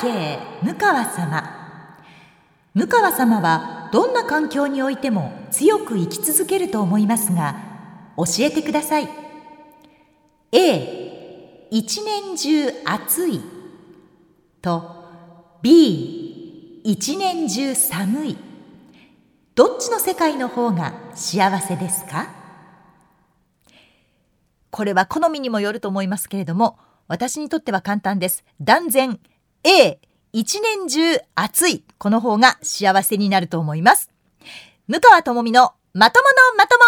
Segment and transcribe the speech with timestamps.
[0.00, 1.42] 慶向川様。
[2.72, 7.56] 向川様はどんな環境においても強く生き続けると思いますが
[8.16, 9.08] 教えてください。
[10.52, 13.40] A 一年中暑い。
[14.62, 15.04] と
[15.60, 18.38] B 一年中寒い。
[19.54, 22.28] どっちの世界の方が幸せですか？
[24.70, 28.44] これは好みにもよると思いますけれども私にとっては簡単です。
[28.62, 29.20] 断然
[29.62, 29.98] A
[30.32, 31.84] 一年中暑い。
[31.98, 34.10] この方が幸せになると思います。
[34.88, 36.84] 向川智美のまとものまとも。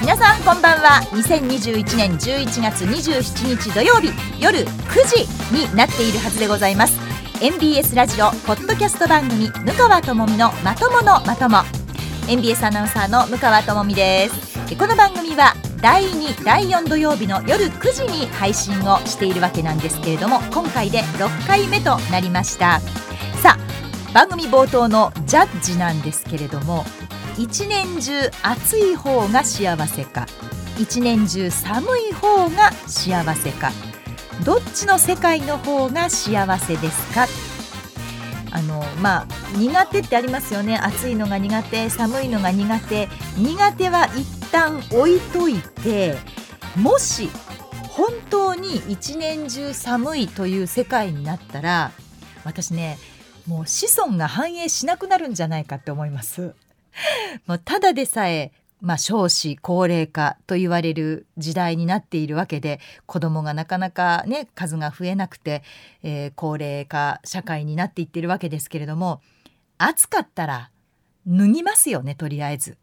[0.00, 1.02] 皆さんこんばんは。
[1.12, 4.10] 2021年11月27日土曜日
[4.40, 4.64] 夜9
[5.06, 7.07] 時になっているはずでございます。
[7.40, 11.58] MBS ラジオポッドキャスト番組向川智美のまとものまとも。
[12.28, 14.76] MBS アナウンサーの向川智美です。
[14.76, 22.80] この番組は第2第4土曜日の夜9時に配信をしているわけなんですけれども今回で6回目となりました。
[23.40, 26.84] さあ番組冒頭のジャッジなんですけれども
[27.38, 30.26] 一年中暑い方が幸せか
[30.76, 33.70] 一年中寒い方が幸せか。
[34.44, 37.26] どっちの世界の方が幸せですか？
[38.50, 40.78] あのまあ苦手ってありますよね。
[40.78, 43.08] 暑いのが苦手寒いのが苦手。
[43.36, 46.16] 苦手は一旦置いといて
[46.76, 47.30] もし
[47.90, 51.92] 本当に一年中寒いという世界になったら
[52.44, 52.96] 私ね
[53.46, 56.54] もう子孫が繁栄しなくなるんじゃないかって思います。
[57.46, 65.62] もうただでさえまあ、少子高齢化と言われる時代になっているわけで子どもがなかなかね数が増えなくて、
[66.02, 69.20] えー、高齢化社会になっていってるわけですけれども
[69.78, 70.70] 暑かったら
[71.26, 72.78] 脱ぎますよねとりあえず、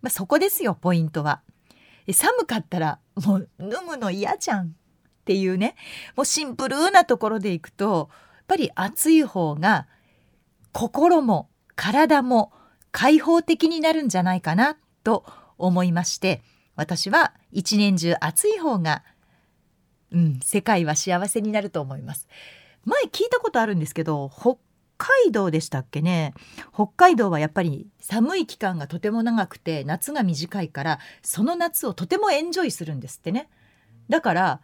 [0.00, 1.42] まあ、そこですよポイントは。
[2.10, 4.70] 寒かったらもう脱ぐの嫌じゃんっ
[5.26, 5.76] ていうね。
[6.16, 9.86] もうシンプルなところでいくとやっぱり暑い方が
[10.72, 12.50] 心も体も
[12.92, 14.78] 開放的になるんじゃないかな。
[15.08, 15.24] と
[15.56, 16.42] 思いまして
[16.76, 19.02] 私は一年中暑い方が
[20.12, 22.28] うん世界は幸せになると思います。
[22.84, 24.56] 前聞いたことあるんですけど北
[24.98, 26.34] 海道でしたっけね。
[26.74, 33.48] 北海道はやっぱり寒い期間がとても長くて夏が短いからその夏をとてもエンジョイするんですってね。
[34.10, 34.60] だから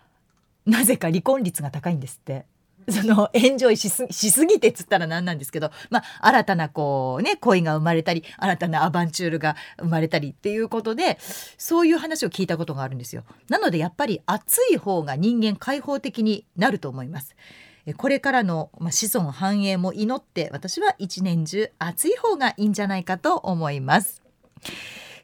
[0.66, 2.44] なぜか離婚率が高いんですって。
[2.88, 11.18] そのエンジョイしすしすぎてっつったら何なんですけど、まあ、新たなこうね恋が生まれたり新たなアバンチュールが生まれたりっていうことで
[11.58, 13.24] そういう話を聞いたことがあるんですよ。
[13.48, 17.36] なのでやっぱり暑い方が人間開放的になると思います。
[17.96, 24.22] これからの子孫繁栄も祈って私は一年中暑い方がいいんじゃないかと思います。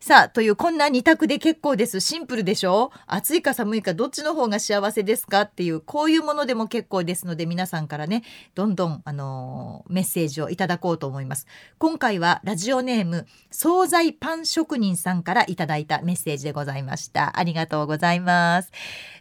[0.02, 2.00] さあというこんな2択で結構です。
[2.00, 2.90] シンプルでしょ？
[3.06, 8.22] 暑いか寒いかどっちの方が幸せですかっていうこういうものでも結構ですので皆さんからね
[8.54, 11.46] どんどんあの、メッセージをいただこうと思います。
[11.76, 17.38] 今回はラジオネーム惣菜パン職人さんからいただいたメッセージでございました。
[17.38, 18.72] ありがとうございます。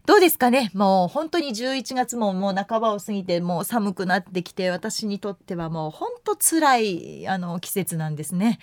[0.06, 0.72] どうですかね？
[0.74, 8.60] もう本当に11月ももう半ばを過ぎてもう寒くなってきて私にとってはもう本当辛いあの季節なんですね。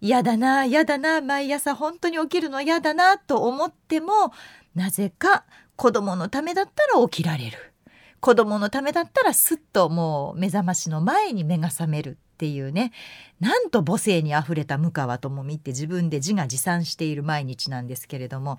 [0.00, 4.32] 嫌だな嫌だな毎朝本当に起きるの嫌だなと思っても
[4.74, 5.44] なぜか
[5.76, 7.58] 子供のためだったら起きられる。
[8.20, 12.92] 子供のためだったらすっともう目覚ましの前に目が覚めるっていうね。
[13.40, 18.58] なんと母性にあふれた向川智美って自分で自画自賛している毎日なんですけれども。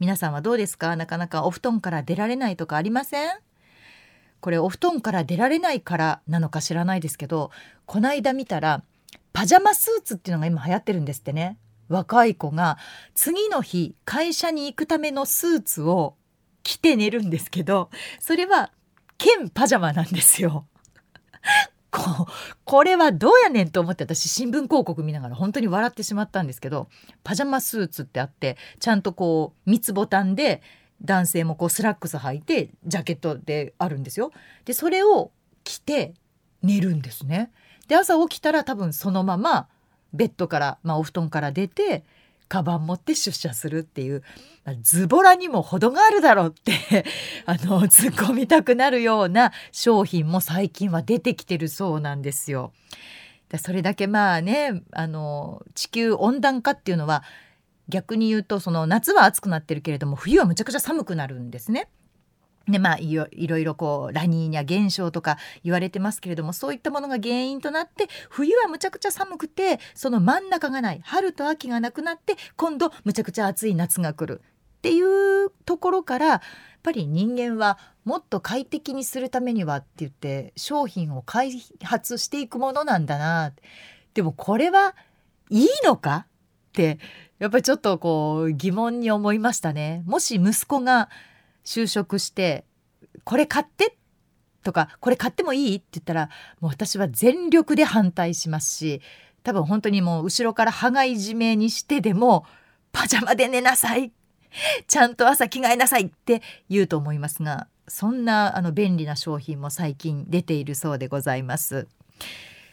[0.00, 0.96] 皆さんはどうですか？
[0.96, 3.30] なかなかお布団から出られないとかありません？
[4.40, 7.50] これお布団から出られないからなのか知らないですけど
[7.84, 8.82] こないだ見たら
[9.32, 12.78] パジャマスーツっていうのが今流行ってるんですってね若い子が
[13.14, 16.16] 次の日会社に行くためのスーツを
[16.62, 18.70] 着て寝るんですけどそれは
[19.18, 20.66] 兼パジャマなんですよ。
[21.90, 22.26] こ
[22.64, 26.88] これはどうやねんと思って私新聞広告見ながら本当に笑ってしまったんですけど
[27.22, 30.62] パジャマスーツってあってちゃんとこう三つボタンで
[31.02, 34.32] 男性もこうスラックス履いてジャケットであるんですよ。
[34.64, 35.32] でそれを
[35.64, 36.14] 着て
[36.62, 37.52] 寝るんですね。
[37.88, 39.68] で朝起きたら多分そのまま
[40.12, 42.04] ベッドから、まあ、お布団から出て
[42.48, 44.22] カバン持って出社するっていう
[44.64, 47.06] まズボラにも程があるだろうって
[47.46, 52.72] あの突っ込みたくなるような商品も最近は出てきてるそうなんですよ。
[53.58, 57.22] それだけまあねあの地球温暖化っていうのは
[57.88, 61.88] 逆に言うとその夏は暑くなってるけれども冬はむちゃくちゃ寒くなるんですね。
[62.68, 76.40] でまあいろいろこうラニーニャ現象とか言われてますけれどもそういったものが原因となって冬はむちゃくちゃ寒くてその真ん中がない春と秋がなくなって今度むちゃくちゃ暑い夏が来るっていうところからやっ
[76.82, 83.52] ぱり人間はもっと快適にするためにはって言って商品を開発していくものなんだな
[84.14, 84.94] でもこれは
[85.50, 86.26] いいのか
[86.70, 86.98] って
[87.38, 90.02] やっぱりちょっとこう疑問に思いましたね。
[90.06, 91.08] もし息子が
[91.64, 92.64] 就職して
[93.24, 93.96] これ買って
[94.62, 96.28] とかこれ買ってもいいって言ったら
[96.60, 99.00] もう私は全力で反対しますし
[99.42, 102.46] 多分本当にもう後ろから羽がいじめにしてでも
[102.92, 104.12] パジャマで寝なさい
[104.86, 111.88] ちゃんと朝着替えなさいって言うと思いますがそんなあの便利な商品も最近出ているそうでございます。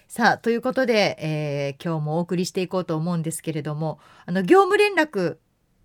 [0.07, 5.38] さあということで、えー、今日もお送りしていこうと思うんですけれどもあの業務連絡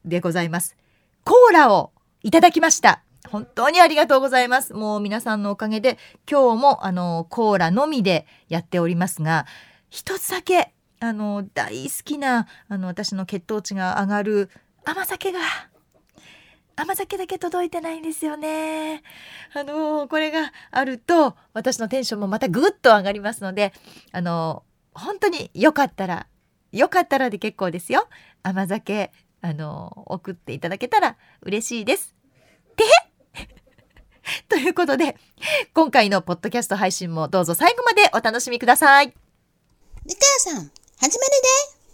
[0.05, 0.77] でございます。
[1.25, 1.93] コーラを
[2.25, 3.03] いただきました。
[3.29, 4.73] 本当にありがとうございます。
[4.73, 5.99] もう皆さんのおかげで
[6.29, 9.45] 今日もあのコーラのみでやっておりますが
[9.91, 14.51] 一つだけあの大好きなあの私の血糖値が上がる
[14.87, 15.41] 甘酒が
[16.77, 19.03] 甘酒だけ届いてないんですよね。
[19.55, 23.75] あのこれがあると私のテンションもまたぐっと上がりますので
[24.13, 24.63] あの
[24.95, 26.27] 本当によかったら
[26.73, 28.09] よかったらで結構ですよ
[28.43, 29.13] 甘酒
[29.43, 32.14] あの送っていただけたら嬉しいです。
[32.75, 32.85] て
[34.49, 35.17] ということで、
[35.73, 39.07] 今回のポッドキャスト配信もどうぞ最後までお楽しみください。
[39.07, 39.13] リ
[40.15, 41.33] カヤさん、始める
[41.79, 41.85] で。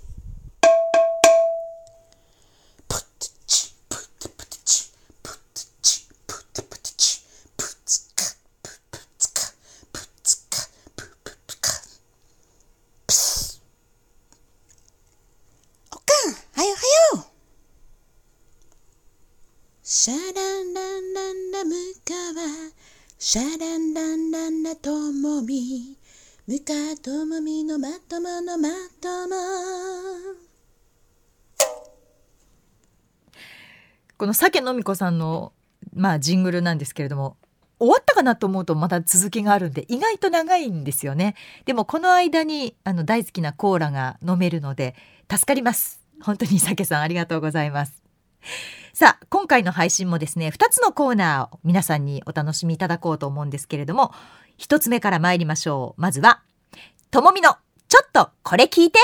[20.03, 20.21] シャラ
[20.63, 21.75] ンランランラム
[22.07, 22.47] カワ
[23.23, 25.95] シャランランランラともみ
[26.47, 29.37] ムカともみのまとものまとも。
[34.17, 35.53] この酒飲み子さんの
[35.93, 37.37] まあジングルなんですけれども
[37.79, 41.35] 終わったかなと思うとまた続きがあるんで意外と長いんですよね。
[41.67, 44.95] でもこの間にあの大好きなコーラが飲めるので
[45.31, 46.01] 助かります。
[46.23, 48.03] 本当に酒さんありがとうございます。
[48.93, 54.13] さあ今回の配信もですね2つのコーナーを皆さんにお楽しみいただこうと思うんですけれども
[54.59, 56.01] 1つ目から参りましょう。
[56.01, 56.43] まずは
[57.11, 57.57] ともみの
[57.89, 58.99] ちょっとこれ聞いて。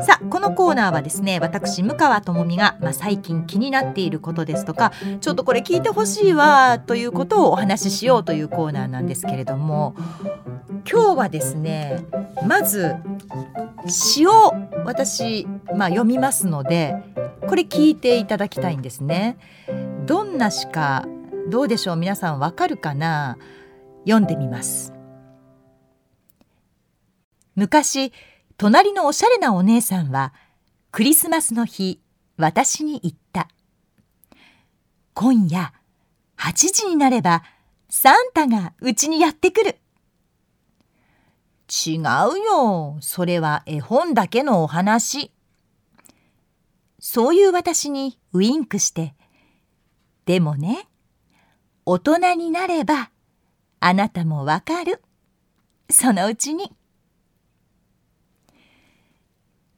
[0.00, 9.94] さあこのコーナーはですね私向川智美が、まあ、最近気になっていることですとかちょっとこれ聞いてほしいわということをお話ししようというコーナーなんですけれども
[10.90, 12.06] 今日はですね
[12.46, 12.94] まず
[13.86, 14.54] 詩を
[14.88, 15.46] 私、
[15.76, 16.94] まあ、読みますので
[17.46, 19.36] これ聞いていただきたいんですね。
[20.06, 21.06] どんな詩か
[21.50, 23.36] どうでしょう皆さんわかるかな？
[24.04, 24.94] 読んでみます。
[27.54, 28.14] 昔
[28.56, 30.32] 隣のおしゃれなお姉さんは
[30.90, 32.00] クリスマスの日
[32.38, 33.48] 私に言った。
[35.12, 35.74] 今夜
[36.38, 37.42] 8時になれば
[37.90, 39.76] サンタがうちにやってくる。
[41.68, 42.02] 違う
[42.38, 42.96] よ。
[43.00, 45.30] それは絵本だけのお話。
[46.98, 49.14] そういう私にウインクして。
[50.24, 50.88] でもね、
[51.84, 53.10] 大人になれば、
[53.80, 55.02] あなたもわかる。
[55.90, 56.72] そのうちに。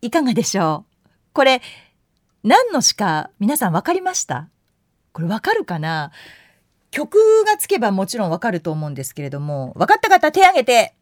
[0.00, 1.06] いかがでしょう？
[1.32, 1.60] これ、
[2.42, 4.48] 何の詩か皆さんわかりました？
[5.12, 6.10] これわかるかな？
[6.90, 10.94] 曲がつけばもちろんわかると思うんですけれども、わかった方手挙げて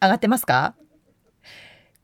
[0.00, 0.74] 上がってますか？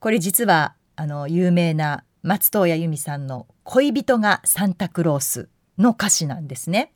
[0.00, 5.48] これ実はあの有名な松任谷由実さんの「恋人がサンタクロース」
[5.78, 6.92] の歌詞なんですね。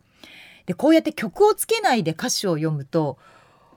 [0.66, 3.18] でこうやって曲をつけないで歌詞を読むと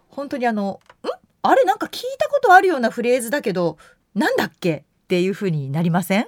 [0.09, 1.07] 本当にあの「ん？
[1.43, 3.77] あれなんか聞いたことあるようなフレーズだけど
[4.13, 6.27] なんだっけ?」っていう風になりません？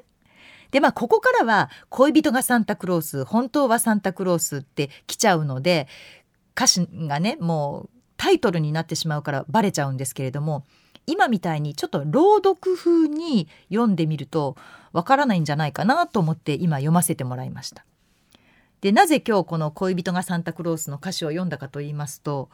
[0.72, 5.88] でまあここからは「恋人がサンタクロース」「本当はサンタクロース」って来ちゃうので
[6.56, 10.66] 歌詞がねもうタイトルになってしまうからバレちゃうんですけれども
[11.06, 14.56] 今みたいにちょっと朗読風に読んでみると
[14.92, 17.86] わからないんじゃないかなと思って今読ませてもらいました。
[18.82, 22.50] でなぜ今日この「恋人がサンタクロース」の歌詞を読んだかと言いますと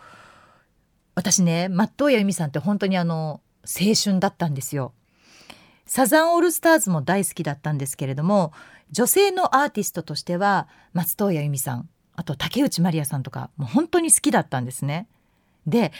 [1.15, 4.93] 私ね松任谷由実さんって本当にあの青春だったんですよ。
[5.85, 8.53] サザンオールスターズも大好きだったんですけれども
[8.91, 15.07] 女性のアーティストとしては松任谷由実さんあと竹内まりやさんとかもう本当に好きだったんですね。
[15.65, 15.91] で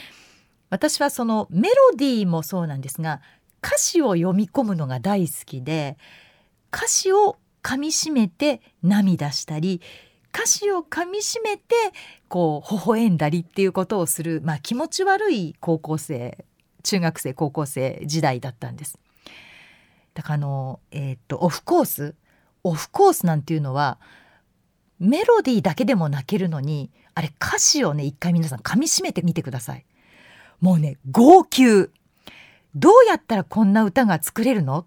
[0.69, 3.21] 私はそのメロディーもそうなんですが
[3.63, 5.97] 歌詞を読み込むのが大好きで
[6.73, 9.81] 歌詞を噛みしめて涙したり
[10.33, 11.75] 歌詞を噛みしめて
[12.27, 16.45] こう微笑んだりっていうことをする、まあ、気持ち悪い高校生
[16.83, 18.97] 中学生高校生時代だったんです。
[20.13, 22.15] だからあの、えー、っとオフコース
[22.63, 23.99] オフコースなんていうのは
[24.99, 29.85] メロディーだけでも泣けるのにあれ歌詞をね一回皆さん噛みしめてみてください。
[30.61, 31.89] もうね号泣
[32.75, 34.85] どうやったらこんな歌が作れるの？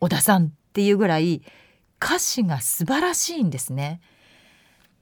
[0.00, 1.42] 小田さんっていうぐらい
[2.02, 4.00] 歌詞が素晴らしいんですね。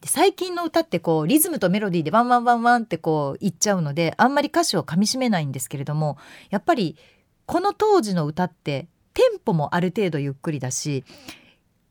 [0.05, 6.19] 最近の歌ってこうリズムとメロディーでワンワンワンワンってこういっちゃうのであんまり歌詞をかみしめないんですけれども
[6.51, 6.97] やっぱり
[7.47, 11.05] この当時の歌ってテンポもある程度ゆっくりだし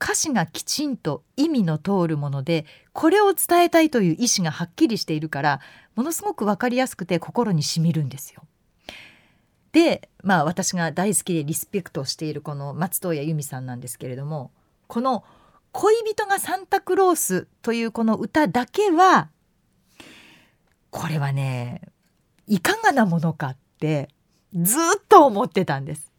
[0.03, 5.61] 歌詞がきちんと意味の通るものでこれを伝えたいという意思がはっきりしているから
[5.95, 8.43] ものすごく分かりやすくて心にしみるんですよ。
[9.71, 14.51] でまあ私が大好きでリスペクトしているこの松任谷由実さんなんですけれども
[14.87, 15.23] この
[15.73, 19.29] 「恋人がサンタクロースというこの歌だけは
[20.91, 21.81] これはね
[22.45, 24.09] いかがなものかって
[24.53, 24.79] ずっ
[25.09, 26.11] と思ってたんです。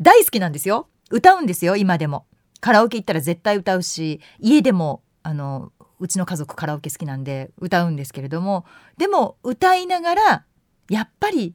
[0.00, 0.88] 大好きなんですよ。
[1.10, 2.26] 歌うんですよ今でも。
[2.64, 8.64] カラオケ行ったら絶対歌うし家でもあのうちの家族カラオケ好きなんで歌うんですけれども
[8.96, 10.44] でも歌いながら
[10.88, 11.54] やっぱり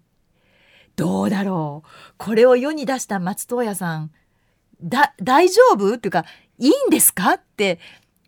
[0.96, 4.12] どうだろうこれを世に出した松任谷さん
[4.84, 5.96] だ大丈夫？
[5.96, 6.26] っていうか
[6.60, 7.34] いいんですか？
[7.34, 7.80] って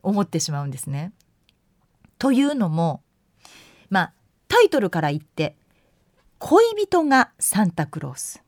[0.01, 1.13] 思ってしまうんですね。
[2.17, 3.03] というのも
[3.91, 4.13] まあ
[4.47, 5.55] タイトルから言って
[6.39, 8.41] 「恋人がサンタクロース」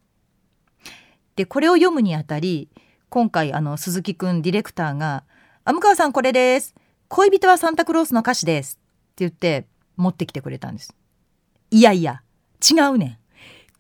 [1.38, 2.70] でこれを読むにあたり
[3.14, 5.24] 今回あの鈴木くんディレクターが
[5.70, 6.74] 「虻川さんこれです
[7.10, 8.80] 恋人はサンタクロースの歌詞です」
[9.14, 9.68] って言って
[9.98, 10.96] 持ってきてくれたんです。
[11.70, 12.24] いやいや
[12.68, 13.18] 違うねん。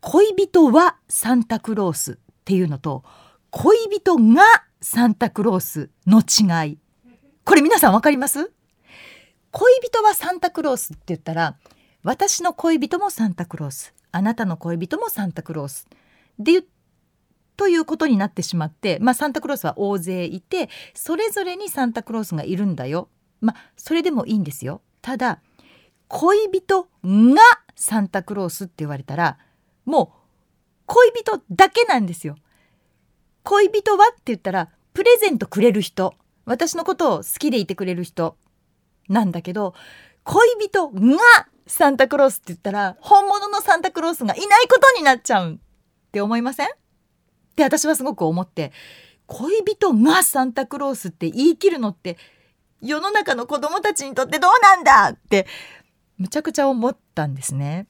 [0.02, 3.04] 恋人はサンタクロースっていうのと
[3.50, 4.44] 恋人が
[4.82, 6.78] サンタクロースの違い。
[7.44, 8.52] これ皆さんわかります
[9.50, 11.58] 恋人はサンタクロースって言ったら、
[12.04, 13.96] 私の恋人もサンタクロース。
[14.12, 15.88] あなたの恋人もサンタクロース。
[16.38, 16.63] で
[17.63, 23.08] ということになってしまって、まあ、サンタクロースは大勢いてそれぞれにサンタクロースがいるんだよ。
[23.39, 24.82] まあ、それでもいいんですよ。
[25.01, 25.39] ただ
[26.10, 26.89] 恋人が
[27.74, 29.38] サンタクロースって言われたら
[29.86, 32.36] もう恋人だけなんですよ。
[33.43, 38.36] 恋人はって言ったらプレゼントくれる人私のことを好きでいてくれる人
[39.08, 39.74] なんだけど
[40.25, 41.00] 恋人が
[41.65, 45.58] サンタクロースって言ったら本物のサンタクロースがいないことになっちゃうっ
[46.12, 46.67] て思いません？
[47.54, 48.72] って私はすごく思って
[49.28, 52.18] 恋人がサンタクロースって言い切るのって
[52.82, 55.10] 世の中の子供たちにとってどうなんだ？
[55.12, 55.48] って
[56.18, 57.88] むちゃくちゃ思ったんですね。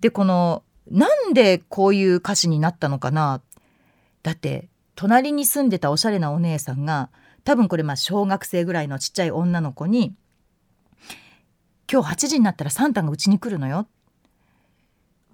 [0.00, 3.42] でこのなんでこういう歌詞になったのかな？
[4.22, 7.10] だって隣に住んでたおしゃれなお姉さんが
[7.44, 10.16] 多分これまあ小学生ぐらいのちっちゃい女の子に
[11.92, 13.86] 「今日8時になったらサンタがうちに来るのよ」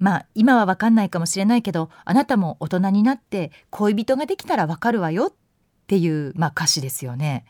[0.02, 5.32] まあ今は分かんないかもしれないけどあなたも大人になって恋人ができたら分かるわよっ
[5.86, 7.44] ていう、まあ、歌詞ですよね。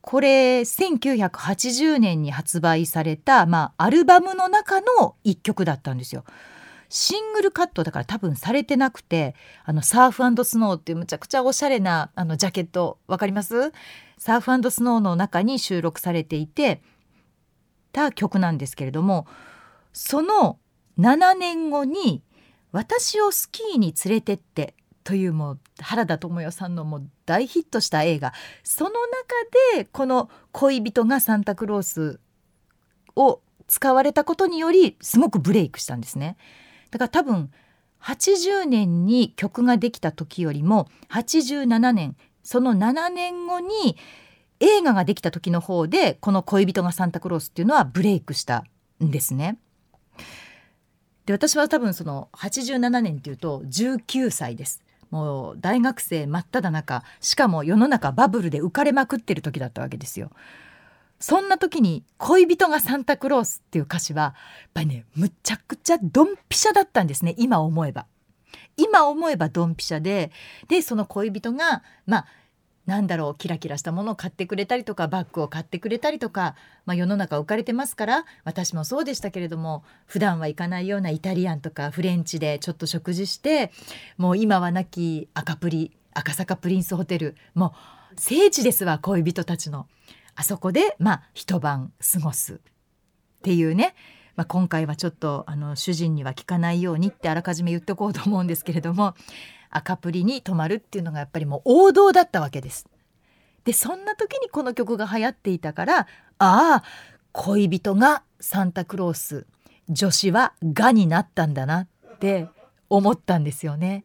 [0.00, 6.24] これ1980年に発売された、まあ、アルバムの中の一曲だったんですよ。
[6.88, 13.72] シングルカットだから多分されてなくてあのサーフスノーっていうむちゃくちゃおしゃれなあのジャケットわかります？
[14.18, 16.82] サーフスノーの中に収録されていて
[17.92, 19.28] た曲なんですけれども
[19.92, 20.58] その
[20.98, 22.22] 7年後に
[22.72, 24.74] 「私をスキーに連れてって」
[25.04, 28.32] というもう原田知世さんのもう大ヒットした映画
[28.62, 29.00] その中
[29.76, 32.20] でこの恋人がサンタクロース
[33.16, 36.36] を使われたことによりすごくブレイクしたんですね。
[36.90, 37.50] だから多分
[38.00, 43.96] 80年に曲ができた時よりも87年その7年後に
[44.60, 48.64] 映画ができた時の方でこの「恋人がサンタクロース」っていうのはブレイクした
[49.02, 49.58] んですね。
[51.26, 54.82] で私は多分その87年っていうと19歳です。
[55.10, 60.30] もう大学生真っ只中しかも世の中バブルで浮かれまくってる時だったわけですよ。
[61.20, 64.34] そんな時に「恋人がサンタクロース」っていう歌詞はやっ
[64.74, 68.06] ぱりねむちゃくちゃドンピシャだったんですね今思えば。
[68.76, 70.32] 今思えばドンピシャで
[70.68, 72.26] でその恋人がまあ
[72.86, 83.72] なんだろうキラキラしたものを買ってくれたりとかバッグを買ってくれたりとか、まあ、世の中浮かれてますから私もそうでしたけれども普段は行かないようなイタリアンとかフレンチでちょっと食事して
[84.18, 87.74] もう今はなき赤プリ赤坂プリンスホテルも
[88.12, 89.88] う聖地ですわ恋人たちの。
[90.36, 92.58] あそこでまあ一晩過ごすっ
[93.42, 93.94] ていうね
[94.36, 99.14] まあ、今回はちょっとあの主人には聞かないようにってあらかじめ言っておこうと思うんですけれども
[99.74, 102.86] 赤プリに泊まるっていうのがやっぱりもう王道だったわけです。
[103.64, 106.06] でそんな時にこの曲が流行っていたからあ
[106.38, 106.82] あ
[107.32, 109.46] 恋人がサンタクロース
[109.88, 111.82] 女子はがになったんだな
[112.14, 112.46] って
[112.88, 114.04] 思ったんですよね。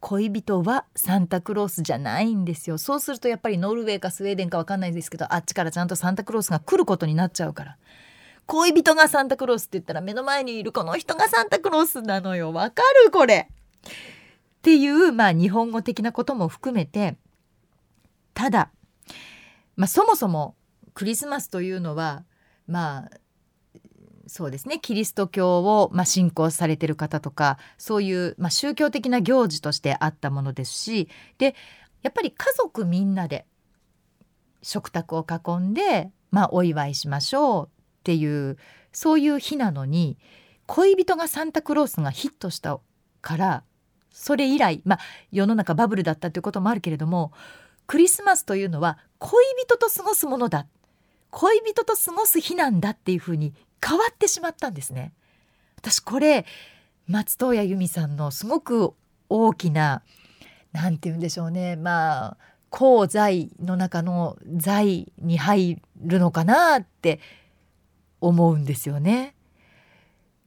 [0.00, 7.76] 恋人はサンタクロースじゃないんですよそうするとやっぱりノルウェーかスウェーデンか分かんないですけどあっちからちゃんとサンタクロースが来ることになっちゃうから
[8.46, 13.48] 恋人がサンタクロースって言ったら目の前にいるこの人がサンタクロースなのよわかるこれ
[14.66, 17.16] っていうまあ日本語的なことも含めて
[18.34, 18.72] ただ
[19.76, 20.56] まあそもそも
[20.92, 22.24] クリスマスというのは
[22.66, 23.10] まあ
[24.26, 31.08] そうですねキリスト教を、まあ、信仰されてる方とかそういう、まあ、宗教的な行事としてあったものですし
[31.38, 31.54] で
[32.02, 33.46] やっぱり家族みんなで
[34.62, 37.68] 食卓を囲んで、まあ、お祝いしましょうっ
[38.02, 38.58] ていう
[38.92, 40.18] そういう日なのに
[40.66, 42.80] 恋人がサンタクロースがヒットした
[43.20, 43.62] から
[44.18, 44.98] それ以来、まあ、
[45.30, 47.32] 世の中バブルだったということもあるけれども
[47.86, 50.66] クリスマスというのは恋人と過ごすものだ
[51.30, 53.52] 恋人と過ごす日なんだっていうふうに
[53.86, 55.12] 変わってしまったんですね。
[55.76, 56.46] 私これ
[57.06, 58.94] 松任谷由実さんのすごく
[59.28, 60.02] 大きな
[60.72, 62.36] 何て言うんでしょうねまあ
[62.74, 67.20] 功罪の中の罪に入るのかなって
[68.22, 69.34] 思うんですよね。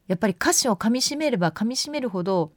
[0.07, 2.51] やっぱり歌詞をかみしめればかみしめるほど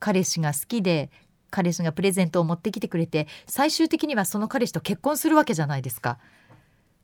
[0.00, 1.10] 彼氏が好きで
[1.50, 6.18] 彼氏がプレゼントを持ってきてくれて最終的にはその彼氏と結婚するわけじゃないですか。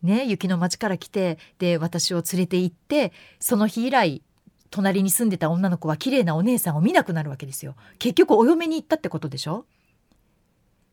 [0.03, 4.23] ね、雪の町から来てで私を連れて行ってその日以来
[4.71, 7.77] 隣に住んでた女の子は綺麗なお姉さんを見なくなるわけですよ。
[7.99, 9.65] 結局お嫁に行ったってことでしょ？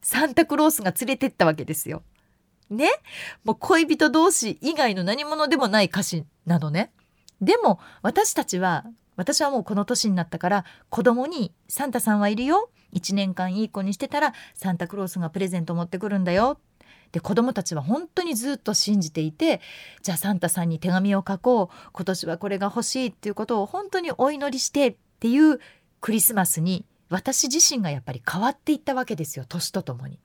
[0.02, 2.02] サンタクロースが連れてったわけですよ。
[2.70, 2.90] ね？
[3.44, 6.92] もう恋人同士以外の何者でもない歌詞なのね。
[7.42, 12.70] でも私たちは私はもうこの年になったから子供に「サンタさんはいるよ。
[12.94, 16.60] 1年間いい子にしてたらサンタクロースがプレゼント持ってくるんだよ」
[17.12, 19.62] で子どもたちは本当にずっと信じていて
[20.02, 21.90] じゃあサンタさんに手紙を書こう。
[21.92, 25.60] 今年はこれが欲しいっていうことを本当にお祈りしてっていう
[26.02, 29.46] クリスマスに私自身がやっぱり変わっていったわけですよ。
[29.48, 30.20] 年とともに。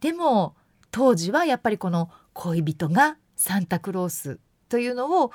[0.00, 0.56] でも
[0.90, 5.32] 当時はやっぱりこの恋人がサンタクロースというのを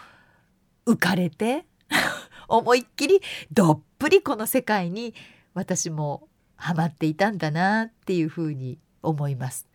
[0.85, 1.65] 浮かれて
[2.47, 3.21] 思いっきり
[3.51, 5.13] どっぷりこの世界に
[5.53, 9.67] 私もハマっていたんだなっていうふうに思います。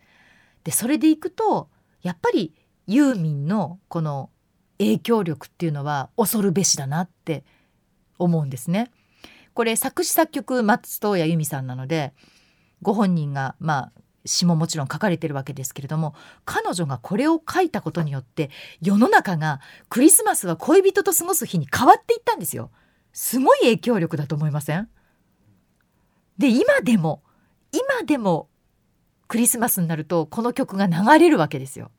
[0.64, 1.68] でそれでいくと
[2.02, 2.54] やっぱり
[2.86, 4.30] ユーミンのこの
[4.78, 7.44] 影響力っていうのは恐るべしだなって
[8.18, 8.90] 思うんですね。
[9.54, 12.12] これ作詞作曲松任谷由実さんなので
[12.82, 22.70] ご本人がまあ詩ももちろん書かれてるわけですけれども彼女がこれを書いたことによって世の中がクリスマスは恋人と過ごす日に変わっていったんですよ。
[23.12, 24.88] すごい影響力だと思いません？
[26.38, 27.22] で今でも
[27.72, 28.48] 今でも
[29.28, 31.90] クリスマスになるとこの曲が流れるわけですよ。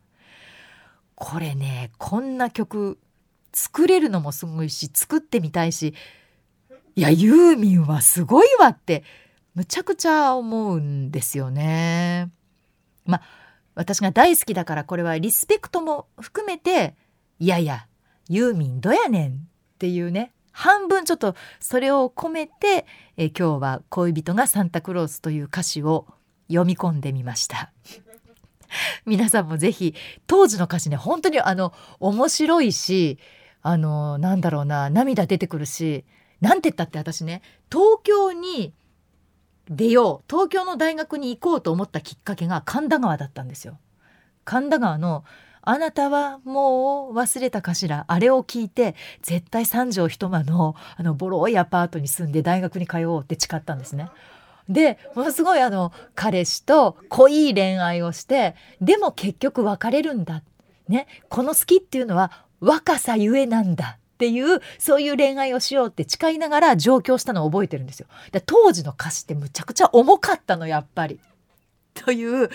[1.15, 2.99] これねこんな曲
[3.53, 5.93] 作れるのもすごいし作ってみたいし
[6.95, 9.03] いやユーミンはすごいわって
[9.55, 12.29] むちゃくちゃ思うんですよね。
[13.05, 13.21] まあ
[13.73, 16.95] 私が大好きだからこれはリスペクトも含めて
[17.39, 17.87] いやいや
[18.29, 19.35] ユーミンどやねんっ
[19.79, 22.85] ていうね半分ちょっとそれを込めて
[23.17, 26.07] え今日は「恋人がサンタクロース」という歌詞を
[26.47, 27.71] 読み込んでみました
[29.05, 29.93] 皆さんもぜひ
[30.27, 33.19] 当時の歌詞ね本当にあの面白いし
[33.61, 36.05] あのなんだろうな涙出てくるし
[36.39, 38.73] なんて言ったって私ね東京に
[39.69, 43.77] 出よう東京の大学に行こうと思ったきっかけが神田川だったんですよ。
[44.43, 45.23] 神田川の
[45.61, 54.09] あなたはもう忘れたかしらあれを聞いて絶対三畳一間のあのボロいアパートに住んで大学に通おうって誓ったんですね。
[54.69, 60.43] でものすごいあの彼氏と濃い恋愛をしてでも結局別れるんだ、
[60.87, 68.07] ね、この好きっていうのは若さゆえなんだっていうそういう恋愛をしようって誓いながら上京したのを覚えてるんですよ。
[68.31, 71.19] で当時の歌詞ってむちゃくちゃ重かったのやっぱり。
[71.95, 72.49] という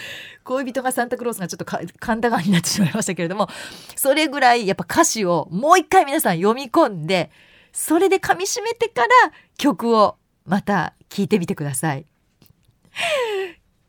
[0.45, 3.49] 恋人がサンタクロースがちょっと神田川になってしまいましたけれども
[3.97, 7.31] それぐらいやっぱ歌詞をもう一回皆さん読み込んで
[7.73, 9.09] それで噛みしめてから
[9.57, 12.05] 曲をまた聞いてみてください。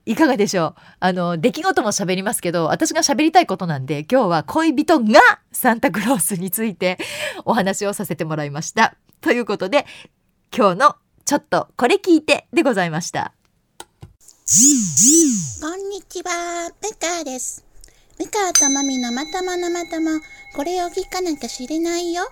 [0.06, 0.82] いかがでしょう？
[1.00, 5.20] あの出来事も喋りますけど私が喋りたいことなんで今日は恋人が
[5.52, 6.98] サンタクロースについて
[7.46, 8.96] お話をさせてもらいました。
[9.22, 9.86] ということで
[10.56, 13.34] 今日のちょっとこれ聞いてでございました。
[15.62, 17.64] こんにちは、ムカです。
[18.20, 20.20] 向川智美のまとものまとも、
[20.56, 22.24] これを聞かなきゃ知れないよ。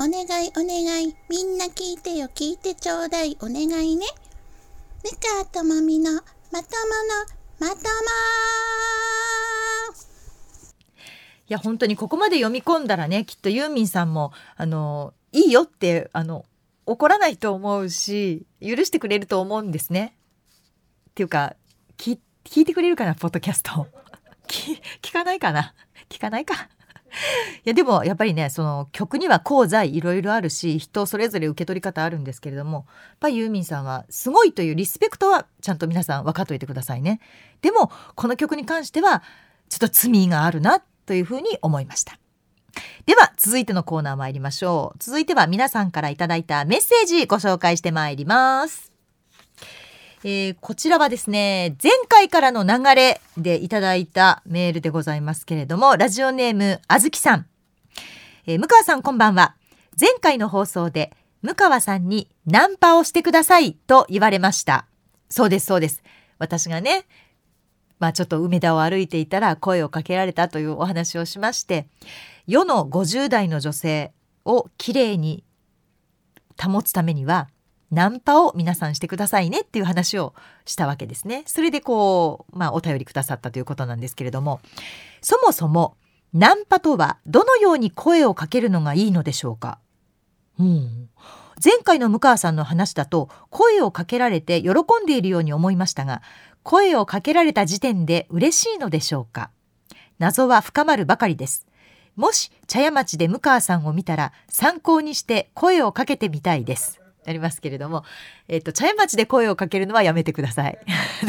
[0.00, 4.06] お願いお願い、みんな聞いてよ聞いてちょうだいお願いね。
[5.04, 6.22] 向川智美の
[6.56, 7.86] まとものまとも
[11.46, 16.46] いや本当にここまで読み込んだらねきっとユーミンさんもあのいいよってあの
[16.86, 20.16] 怒らないと思うし許してくれると思うんですね。
[21.10, 21.56] っていうか
[21.98, 22.18] 聞
[22.54, 23.86] いてくれるかなポッドキャスト。
[24.48, 25.74] 聞かないかな。
[26.08, 26.70] 聞かないか。
[27.64, 32.84] いやでもやっぱりねその曲には功罪いろいろあるし人それぞれ受け取り方あるんですけれどもやっ
[33.20, 37.20] ぱユーミンさんはすごいというリスペクトはちゃんと皆さん分かっといてくださいね。
[37.62, 39.22] でもこの曲に関しては
[39.68, 42.18] ちょっと罪があるなというふうに思いました。
[43.06, 44.98] では続いてのコーナー参りましょう。
[44.98, 48.85] 続いては皆さんからいただいたメッセージご紹介してまいります。
[50.28, 57.46] えーこちらはですね、前回からの流れでいただいたメールでございますけれども、ラジオネームあずきさん。
[58.44, 59.54] えー向川さんこんばんは。
[59.96, 61.12] 前回の放送で
[61.42, 64.86] 向川さんにナンパをしてくださいと言われました。
[65.28, 66.02] そうですそうです。
[66.40, 67.06] 私がね、
[68.00, 71.86] まあちょっと梅田を歩いていたら声をかけられたというお話をしまして、
[72.48, 74.12] 世の50代の女性
[74.44, 75.44] をきれいに
[76.60, 77.48] 保つためには
[77.90, 81.44] ナンパを皆さんしてくださいねっていう話をしたわけですね。
[81.46, 84.60] それでこう、まあお便りくださったということなんですけれども、
[85.20, 85.96] そもそも
[86.32, 89.78] ナンパとはどのように声をかけるのがいいのでしょうか？
[90.58, 91.08] うん。
[91.64, 94.70] 前回の向川さんの話だと声をかけられて喜
[95.02, 96.20] んでいるように思いましたが
[96.62, 99.50] 声をかけられた時点で嬉しいのでしょうか？
[100.18, 101.66] 謎は深まるばかりです。
[102.16, 107.00] もし茶屋町で向川さんを見たら参考にして声をかけてみたいです。
[107.26, 108.04] ありますけれども、
[108.48, 110.78] えっと、茶屋町で声をかけるのはやめてください。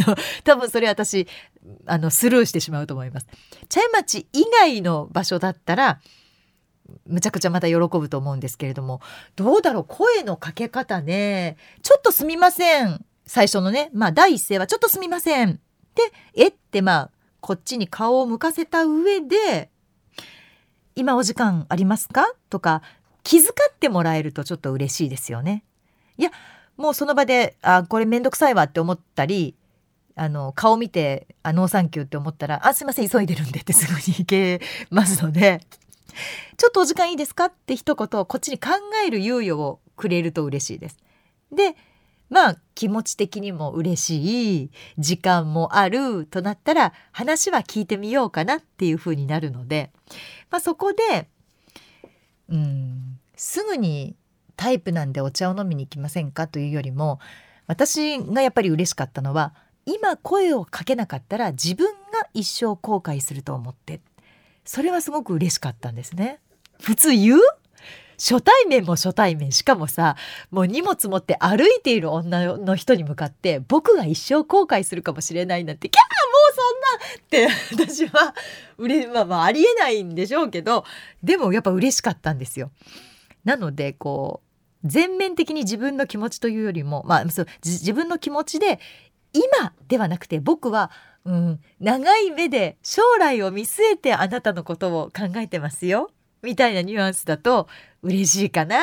[0.06, 1.28] あの多分それ私
[1.86, 3.28] あのスルーしてしまうと思います。
[3.70, 6.00] 茶屋町以外の場所だったら
[7.06, 9.02] むちゃくちゃまた喜ぶと思うんですけれども
[9.36, 15.60] どうだろう声のかけ方ねちょっとすみません最初のねまあ第一声はちょっとすみません
[15.96, 19.70] でえってまあこっちに顔を向かせた上で
[20.96, 22.26] 今お時間ありますか？
[22.50, 22.82] とか
[23.24, 25.66] 気遣ってもらえるとちょっと嬉しいですよね。
[26.18, 26.32] いや
[26.78, 29.56] もうその場であこれめんどくさいわって思ったり
[30.16, 35.62] あの顔見てあノーサンキューって思ったら「あすいません急いでるんで」ってすぐに行けますので
[36.58, 38.70] 「ちょっとお時間いいですか?」って一言こっちに考
[39.06, 40.98] える猶予をくれると嬉しいです。
[41.52, 41.76] で
[42.30, 49.92] まあ気持ち的にも嬉しい時間もあるとなったら話は聞いてみようかなっていう風になるので、
[50.50, 51.30] まあ、そこで
[52.50, 54.16] うんすぐに
[54.58, 57.20] タイプなんでお茶を飲みに行きませんかというよりも
[57.68, 59.54] 私がやっぱり嬉しかったのは
[59.86, 64.02] 今声をかけなかったら自分が一生後悔すると思って
[64.66, 66.40] それはすごく嬉しかったんですね。
[66.82, 67.40] 普通言う？
[68.20, 70.16] 初対面も初対面しかもさ
[70.50, 78.34] もう荷物持って歩いている女の人に向かって僕が一生後悔するかもしれないなんてキャーもうそんなって私は
[78.78, 80.84] うれ、まあ、まあありえないんでしょうけど
[81.22, 82.72] でもやっぱ嬉しかったんですよ。
[83.46, 84.47] なのでこう
[84.88, 88.80] 全面的に自分の気持ちというよりも、まあ、そう自分の気持ちで
[89.34, 90.92] 今ではなくて僕は、
[91.26, 96.10] うん、長い目で将来を見据えてあなたのことを考えてますよ。
[96.44, 97.68] みたいなニュアンスだと
[98.02, 98.80] 嬉しいかな。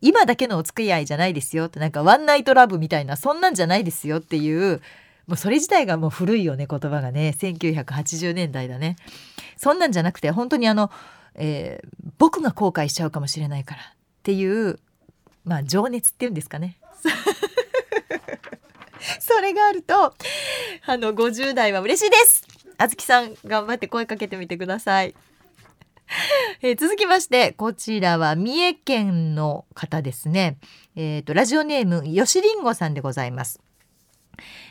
[0.00, 1.64] 今だけのお付き合いじゃないですよ。
[1.66, 4.80] ってなんかワンナイトラブみたいなそんなんじゃないですよっていう
[5.26, 7.34] もうそれ自体がもう古いよね言葉がね。
[7.38, 8.96] 1980年代だね。
[9.56, 10.90] そんなんじゃなくて本当にあの、
[11.34, 13.84] えー僕が後悔しちゃうかもしれないからっ
[14.24, 14.80] ていう
[15.48, 16.76] まあ情熱っていうんですかね。
[19.20, 20.14] それがあると
[20.86, 22.46] あの50代は嬉しいです。
[22.76, 25.14] あずきさん頑張って声かけてみてください。
[26.62, 30.58] えー続きましてこちらは三重県の方ですね。
[30.96, 33.60] えっ、とラジオネームよしりんごさんでございます。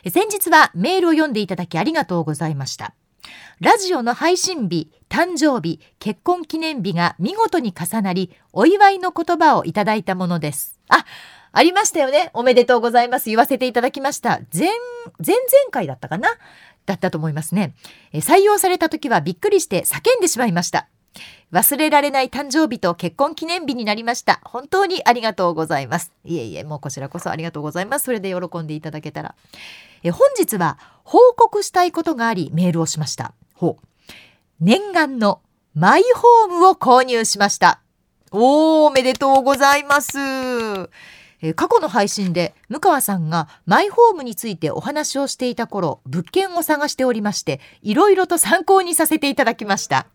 [0.04, 2.94] え先日はメールを読んでいただきありがとうございました。
[3.60, 10.78] ラジオの配信日、誕生日、結婚記念日が見事に重なり、お祝いの言葉をいただいたものです。
[10.88, 11.04] あ、
[11.50, 12.30] ありましたよね。
[12.34, 13.30] おめでとうございます。
[13.30, 14.40] 言わせていただきました。
[14.54, 14.68] 前、
[15.18, 16.28] 前々回だったかな？
[16.86, 17.74] だったと思いますね。
[18.14, 20.88] 採用された時はびっくりして叫んでしまいました。
[21.52, 24.40] 忘れられない誕生日と結婚記念日になりました。
[24.44, 26.12] 本当にありがとうございます。
[26.24, 28.04] いえいえ、もうこちらこそありがとうございます。
[28.04, 29.34] それで喜んでいただけたら。
[30.02, 33.34] え本日は報告したいことがありメールをしました。
[33.54, 33.86] ほう。
[34.60, 35.40] 念願の
[35.74, 37.80] マイホームを購入しました。
[38.30, 40.18] おー、おめでとうございます。
[41.40, 50.06] え過去の配信で向川さんがマイホームについてお話をしていた頃物件を探しておりましていろいろと参考にさせていただきました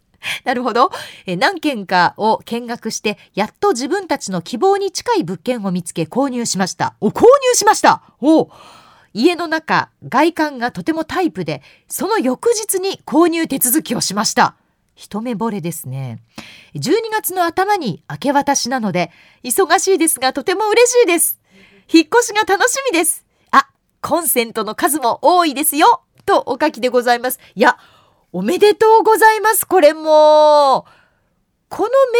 [0.44, 0.90] なるほど、
[1.26, 8.48] え何件かを見学してやっと自分たちの希望に近い物件を見つけ購入しましたお購入しましたお
[9.14, 14.56] 家の中外観がとてもタイプでその翌日に購入手続きをしました。
[14.94, 16.22] 一目惚れですね。
[16.74, 19.10] 12月の頭に明け渡しなので
[19.42, 21.40] 忙しいですがとても嬉しいです。
[21.92, 23.26] 引っ越しが楽しみです。
[23.50, 23.68] あ
[24.00, 26.02] コンセントの数も多いですよ。
[26.24, 27.40] とお書きでございます。
[27.54, 27.78] いや
[28.32, 30.86] おめでとうございますこれも。
[31.68, 32.18] このメ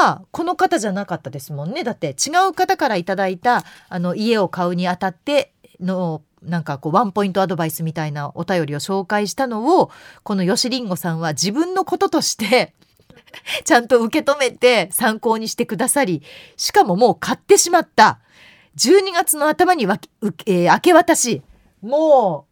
[0.00, 1.82] ールはこの方じゃなかったですもんね。
[1.84, 9.90] だって違う方からいただいたあの家を買うにあたってのなんかこうワンポイントアドバイスみたいなお便りを紹介したのを
[10.22, 12.74] このよしりんごさんは自分のこととして
[13.64, 16.22] ちゃんと受け止めて参考にしてくださり
[16.56, 18.20] しかももう買ってしまった
[18.76, 21.42] 12月の頭にわきうえー明け渡し
[21.80, 22.46] も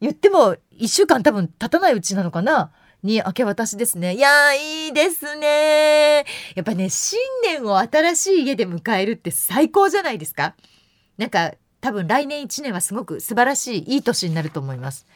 [0.00, 2.72] う言っても1週間多分経たないうちなのかな？
[3.02, 4.14] に明け渡しですね。
[4.14, 6.26] いや、いいですね。
[6.54, 10.54] やっぱね、新年を新しい家で迎えるって最高じゃないですか？
[11.16, 15.06] なんか、多分来年1年はすごく素晴らしい、いい年になると思います。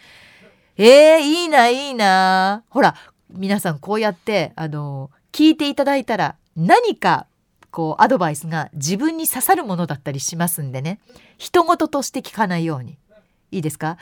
[0.76, 2.64] えー、いいな、いいな。
[2.68, 2.94] ほら、
[3.30, 7.26] 皆さんこうやって、あの、聞いていただいたら、何か、
[7.70, 11.00] こう、アドバイスが自分に刺さるものだったりしますんでね。
[11.38, 12.98] 人事として聞かないように。
[13.50, 13.98] いいですか？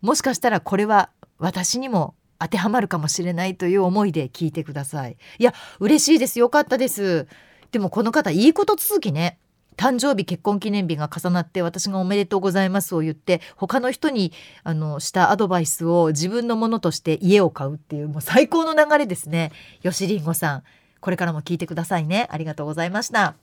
[0.00, 5.16] もしかしたらこれは私にも当てはまるかもしれないという思いで聞いてください。
[5.38, 6.38] いや、嬉しいです。
[6.38, 7.26] よかったです。
[7.72, 9.38] でもこの方、いいこと続きね。
[9.76, 14.32] 誕生日結婚記念日が重なって私がおめでとうございますを言って他の人に
[14.64, 19.52] あのしたアドバイスを自分のものとして家を買うっていうもう最高の流れですね。
[19.82, 20.62] よしりんごさん
[21.00, 22.26] これからも聞いてくださいね。
[22.30, 23.34] ありがとうございました。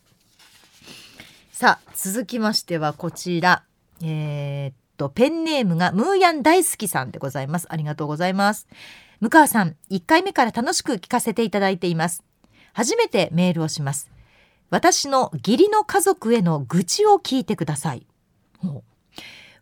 [1.52, 3.64] さあ続きましてはこちら。
[4.02, 7.68] えーっとペンネームがムーヤン大好きさんでございます。
[7.70, 8.68] ありがとうございます。
[9.22, 12.24] 向川さん1回目から楽しく聞かせていただいています。
[12.74, 14.10] 初めてメールをします。
[14.74, 18.08] 私の義理の家族への愚痴を聞いてください。
[18.58, 18.84] ほう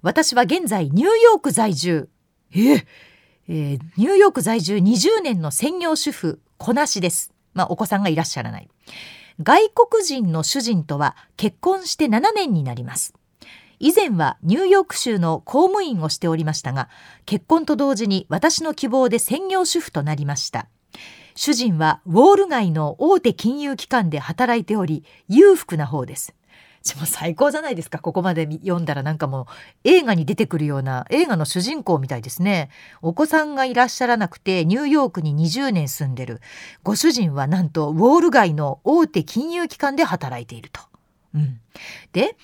[0.02, 2.08] 私は現在ニューヨーク在住。
[2.56, 7.34] ええーニューヨーク在住20年の専業主婦、こなしです。
[7.54, 8.70] まあ、お子さんがいらっしゃらない。
[9.44, 13.14] 外国人の主人とは結婚して7年になります。
[13.80, 16.88] 以前はニューヨーク州の公務員をしておりましたが、
[17.26, 20.70] 結婚と同時に私の希望で専業主婦となりました。
[21.36, 26.34] 主人はウォール街の大手金融機関で働いており裕福な方です。
[26.84, 28.00] でも最高じゃないですか。
[28.00, 29.46] ここまで読んだらなんかもう
[29.84, 32.70] 映画に出てくるような映画の主人公みたいですね。
[33.04, 36.42] お子さんがいらっしゃらなくてニューヨークに20年住んでる。
[36.82, 40.82] ご主人はなんとウォール街の大手金融機関で働いていると。
[41.36, 41.62] うん、
[42.12, 42.36] で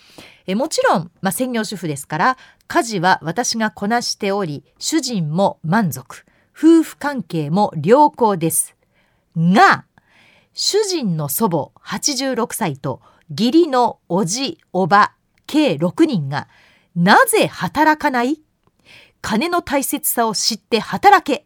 [0.46, 6.26] えもちろん、まあ、専業主婦ですから家事は私がこなしており主人も満足。
[6.56, 8.77] 夫婦関係も良好です。
[9.38, 9.86] が
[10.54, 15.14] 主人の祖母86歳と義理のおじおば
[15.46, 16.48] 計6人が
[16.96, 18.42] なぜ働かない？
[19.22, 21.46] 金の大切さを知って働け。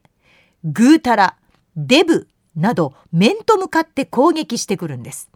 [0.63, 1.38] ぐうたら
[1.75, 5.30] デブなど面と向かって攻撃してくるんです。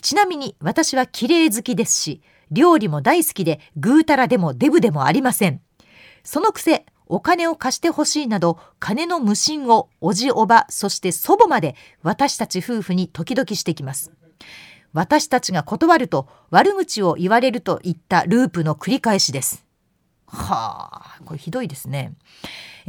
[0.00, 5.60] ちなみに私は綺麗好きですし料理も大好きでぐうたらでもデブでもありません。
[6.24, 14.12] そのくせお金を貸してほしいなど金の無心をおじおばそして祖母まで私たち夫婦に時々してきます。
[14.92, 19.66] 私たちが断ると悪口を言われるといったループの繰り返しです。
[20.32, 22.14] はあこれひどいですね。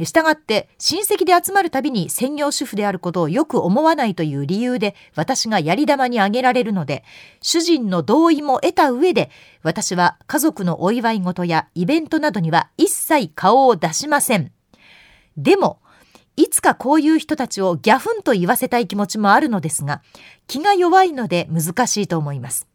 [0.02, 7.04] したがって親戚で集まるたびに専業主婦であることをよく思わないという理由で私がやり玉にあげられるので
[7.40, 9.30] 主人の同意も得た上で
[9.62, 14.52] 私は家族のお祝い事やイベントなどには一切顔を出しません。
[15.36, 15.80] でも
[16.36, 20.02] いつかこういう人たちをギャフンと言わせたい気持ちもあるのですが
[20.46, 22.71] 気が弱いので難しいと思います。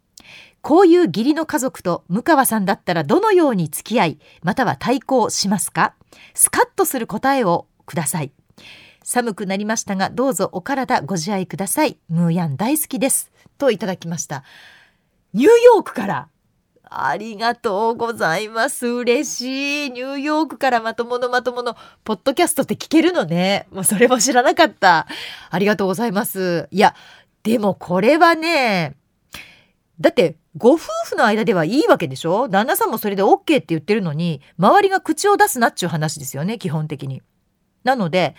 [0.67, 5.93] こういう義理の家族と向川さんだったらどのように付き合いまたは対抗しますか？
[6.33, 8.33] スカッとする答えをください。
[9.01, 11.97] 寒くなりましたがどうぞお体ご自愛ください。
[12.09, 13.31] ムーヤン大好きです。
[13.57, 14.43] といただきました。
[15.31, 16.27] ニューヨークから。
[16.83, 18.87] ありがとうございます。
[18.87, 19.91] 嬉しい。
[19.91, 23.67] ニューヨークからまとものまとものポッドキャストって聞けるのね。
[23.71, 25.07] もうそれも知らなかった。
[25.49, 26.67] ありがとうございます。
[26.71, 26.93] いや
[27.43, 28.97] でもこれはね
[30.01, 32.49] だってご夫婦の間ではいいわけでしょ？
[32.49, 37.21] 旦那さんもそれで OK って言ってるのに周りが口を出すなっちゅう話ですよね基本的に。
[37.83, 38.35] なので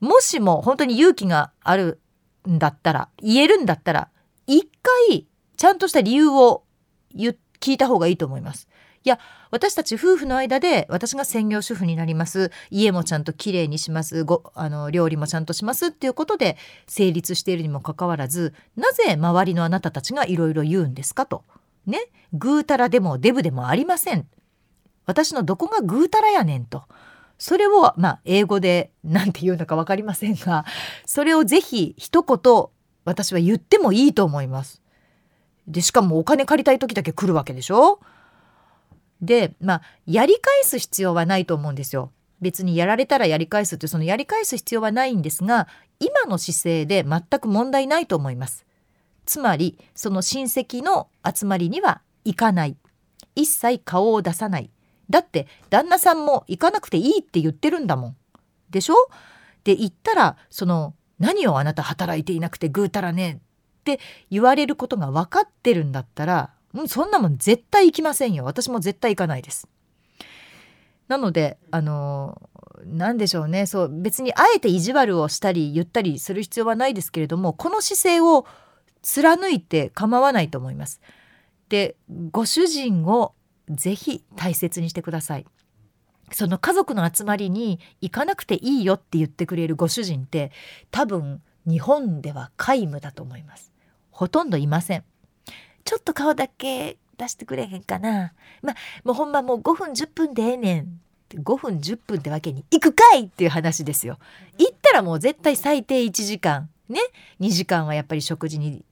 [0.00, 2.00] もしも本当に勇気がある
[2.48, 4.08] んだったら言えるんだったら
[4.46, 4.68] 一
[5.08, 5.26] 回
[5.56, 6.64] ちゃんとした理由を
[7.14, 8.68] 聞いた方がいいと思います。
[9.04, 9.18] いや
[9.52, 21.44] 私たち夫婦の間で私が専業主婦になります家もちゃんときれいにしますごあの料理もちゃんとしますっていうことで成立しているにもかかわらずなぜ周りのあなたたちがいろいろ言うんですかと。
[21.84, 21.98] ね
[22.32, 24.26] ぐうたらでもデブでもありません。
[25.04, 26.84] 私のどこがぐうたらやねんと。
[27.36, 30.64] それをまあ英語で何て言うのか分かりませんが
[31.04, 32.64] それをぜひ一言
[33.04, 34.80] 私は言ってもいいと思います。
[35.68, 38.00] でしかもお金借りたい時だけ来るわけでしょ？
[39.22, 42.12] でまあやり返す必要はないと思うんですよ。
[42.40, 45.68] 別にやられたらやり返すってそのやり返す必要はないんですが
[46.00, 48.66] 今の姿勢で全く問題ないと思います。
[49.24, 52.76] つまりその親戚の集まりには行かない
[53.36, 54.70] 一切顔を出さない
[55.08, 58.16] だって旦那さんも行かなくていいって言ってるんだもん。
[58.70, 58.94] でしょ？
[59.62, 63.40] で言ったらその何をあなた働いていなくてぐうたらね
[63.80, 69.68] って言われることが分かってるんだったらうんそんなもん絶対行きませんよ私も絶対行かないです。
[71.08, 72.40] なのであの
[72.86, 78.46] 何でしょうねそう別にあえて意地悪をしたり言ったりする必要はないですけれどもこの姿勢を
[79.02, 81.00] 貫いて構わないと思います。
[81.68, 81.96] で
[82.30, 83.34] ご主人を
[83.68, 85.46] ぜひ大切にしてください。
[86.30, 90.50] その家族の集まりに行かなくていいよって言ってくれるご主人って
[90.90, 93.72] 多分日本では皆無だと思います。
[94.10, 95.04] ほとんどいません。
[95.92, 98.32] ちょっと顔だけ出してくれへんかな。
[98.62, 101.00] まあもうほんまもう5分10分でええねん。
[101.34, 104.18] 5分10分ってわけに行くかいっていう話ですよ。
[104.56, 106.98] 行ったらもう絶対最低1時間ね
[107.40, 108.86] 2時間はやっぱり食事に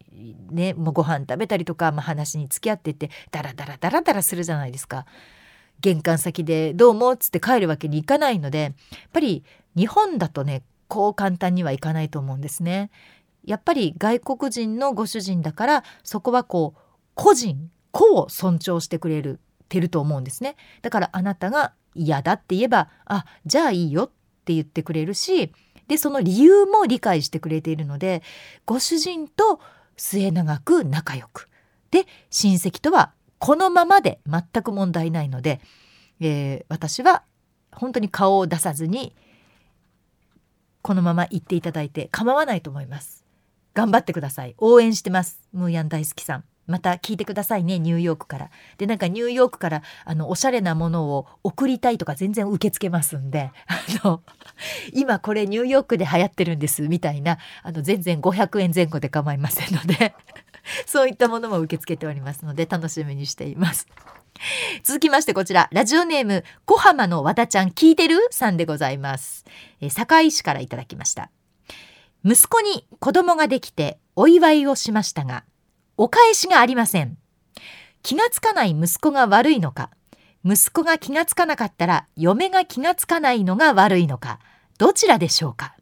[0.51, 5.07] ねもうご飯食べたりとか、まあ、話に付き合っててダラダラダラダラするじゃないですか。
[5.81, 8.73] 玄関先で「どうも」っつって帰るわけにいかないのでやっ
[9.11, 9.43] ぱり
[9.75, 12.91] 日本だとねこう簡単にはいかないと思うんですね。
[13.47, 16.90] やっぱり外国人のご主人だからそこはこう
[17.21, 20.57] 個人個を尊重してくれるてると思うんですね。
[20.81, 24.11] だからあなたが嫌だって言えば「あじゃあいいよ」っ
[24.47, 25.53] て言ってくれるし
[25.87, 28.23] でその理由も理解してくれているので
[28.65, 29.61] ご主人と
[29.99, 31.49] 末永く仲良く
[31.91, 35.61] で親戚とはこのままで全く問題ないので、
[36.21, 37.25] えー私は
[37.73, 39.15] 本当に顔を出さずに
[40.81, 43.27] このまま言っていただいて構わないと思います。
[43.75, 44.55] 頑張ってください。
[44.59, 45.41] 応援してます。
[45.53, 46.50] ムーヤン大好きさん。
[46.71, 48.51] また聞いてくださいね、ニューヨークから。
[48.79, 54.23] で、なんかニューヨークから、あの、おしゃれなものを送りたいとか全然受け付けますんで、 あの、
[54.95, 60.15] 今これニューヨークで流行ってるんです、みたいな、あの、全然500円前後で構いませんので、
[60.87, 63.87] そういったものも受け付けておりますので、楽しみにしています。
[64.85, 69.45] 続きましてこちら、ラジオネーム、小浜の和田ちゃん聞いてるさんでございます。
[69.81, 71.31] え堺市からいただきました。
[72.25, 75.45] 息子に子供ができてお祝いをしましたが、
[76.03, 77.19] お返しがありません。
[78.03, 79.91] 気がつかない息子が悪いのか、
[80.47, 84.39] 息子が気がつかなかったら嫁が気がつかないのが悪いのか、
[84.79, 85.77] どちらでしょうか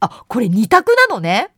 [0.00, 1.54] あ、これ二択なのね。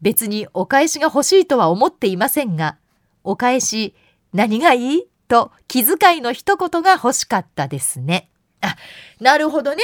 [0.00, 2.78] 別にお返しが欲しいとは思っていませんが、
[3.24, 3.96] お返し
[4.32, 5.08] 何がいい？
[5.26, 8.30] と気遣いの一言が欲しかったですね。
[8.60, 8.76] あ、
[9.18, 9.82] なるほどね。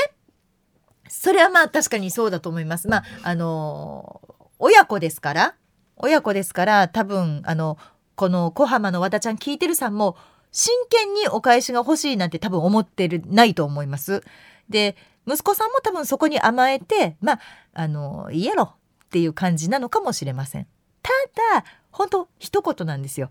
[1.08, 2.86] それはまあ確かにそうだと思います。
[2.86, 4.20] まあ、あの
[4.60, 5.54] 親子ですから、
[6.02, 7.78] 親子ですから多分、あの、
[8.14, 10.16] この小浜の和田ちゃん聞いてるさんも
[10.50, 14.22] 真剣にお返しが欲しいなんて多分思ってる、ないと思います。
[14.68, 17.40] で、息子さんも多分そこに甘えて、まあ、
[17.72, 18.74] あの、いいやろ
[19.06, 20.66] っていう感じなのかもしれません。
[21.02, 21.10] た
[21.54, 23.30] だ、本当一言なんですよ。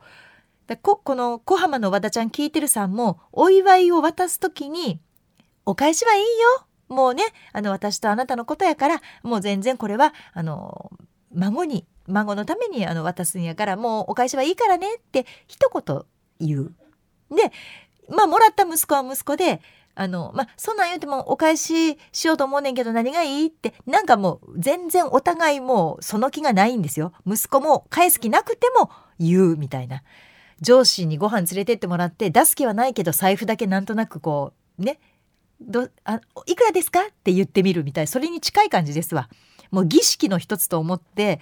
[0.77, 5.01] ここの小浜の和田ちゃん聞いてるさんもお祝いを渡す時に
[5.65, 10.91] 「お返しはいいよもうねあの私とあなたのことやからもう全然これはあの
[11.33, 16.01] 孫に孫のためにあの渡すんやからもうお返しはいいからね」って一言
[16.39, 16.73] 言う。
[17.35, 17.51] で
[18.09, 19.61] まあもらった息子は息子で
[19.95, 27.13] あのまあそんなん言うてもお返ししようと思うねんけど何がいいってなんかもう全然お互いもうその気がないんですよ。
[27.25, 30.03] 息子も返す気なくても言うみたいな。
[30.61, 34.99] 上司にご飯連れてってもらって出す気はないけど財布だけなんとなくこうね
[35.59, 39.27] どあいくらですかって言ってみるみたいそれに近い感じですわ。
[39.71, 41.39] もう儀式の一つと思って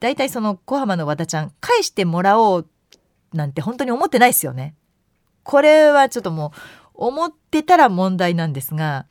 [0.00, 2.66] だいたいその小浜の和田ちゃん返してもらおう
[3.32, 4.74] なんて本当に思ってないですよね。
[5.42, 6.52] これはちょっとも
[6.94, 9.06] う思ってたら問題なんですが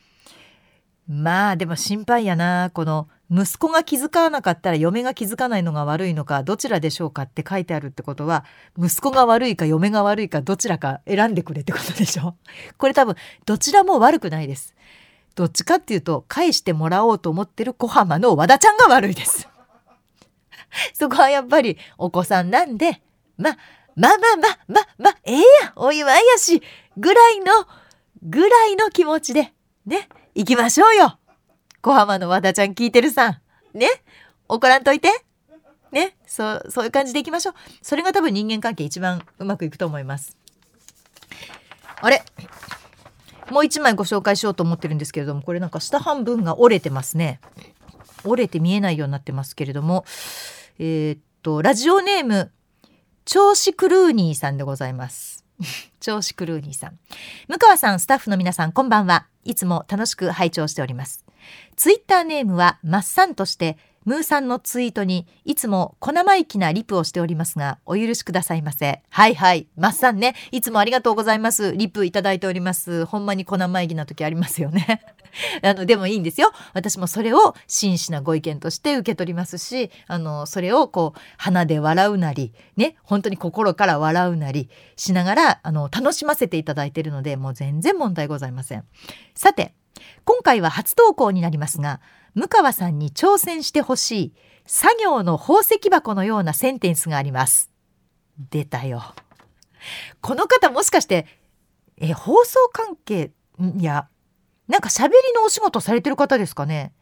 [1.07, 2.71] まあでも心配やな。
[2.73, 8.45] この息子が気づかなかったら嫁が気づかないのが悪いのかどちらでしょうかって書いてあるってことは
[8.77, 12.35] 息子が悪いか嫁が悪いかどちらか選んでくれってことでしょ。
[12.77, 13.15] これ多分
[13.45, 14.75] どちらも悪くないです。
[15.35, 19.49] どっちかっていうと返してもらおうと思ってる小浜の和田ちゃんが悪いです。
[20.93, 23.01] そこはやっぱりお子さんなんで
[23.37, 23.57] ま
[23.95, 26.61] まあまあまあまあまあ、ええや、お祝いやし、
[26.97, 27.45] ぐらいの、
[28.23, 29.53] ぐらいの気持ちで、
[29.85, 31.19] ね、行きましょうよ。
[31.81, 33.41] 小浜の和田ちゃん聞いてるさん。
[33.77, 33.87] ね、
[34.47, 35.09] 怒らんといて。
[35.91, 37.53] ね、そう、そういう感じでいきましょう。
[37.83, 40.35] それが多分人間関係一番うまくいくと思います。
[42.01, 42.23] あれ？
[43.51, 47.39] もう一枚ご紹介しようと思ってるんですけれども、これなんか下半分が折れてますね。
[48.23, 50.05] 折れて見えないようになってますけれども、
[50.79, 52.51] えー、っと、ラジオネーム、
[53.25, 55.45] 調子クルーニーさんでございます。
[55.99, 56.99] 調子クルーニーさん。
[57.47, 59.27] 向川さん、スタッフの皆さん、こんばんは。
[59.43, 61.25] いつも楽しく拝聴しております。
[61.75, 69.01] ツイッターネームは、マッサンとして、ムーさんのツイートにいつも小生意気なリプをしておりますが、お許しくださいませ。
[69.09, 69.67] はいはい。
[69.77, 71.73] マッサンね、いつもありがとうございます。
[71.73, 73.05] リプいただいております。
[73.05, 75.01] ほんまに小生意気な時ありますよね。
[75.63, 76.51] あの、でもいいんですよ。
[76.73, 88.85] 私もそれを真摯なご意見として受け取りますし、あの、それをこう、鼻で笑うなり、ね、本当に心から笑うなりしながら、あの、楽しませていただいているので、もう全然問題ございません。
[89.35, 89.73] さて、
[90.25, 92.01] 今回は初投稿になりますが、
[92.35, 94.33] 向川さんに挑戦してほしい
[94.65, 97.69] 作業の宝石箱のようなセンテンスがあります。
[98.49, 99.13] 出たよ。
[100.21, 101.27] この方もしかして、
[101.97, 103.31] え、放送関係、
[103.77, 104.07] いや、
[104.67, 106.93] なんか喋りのお仕事されてる方ですかね。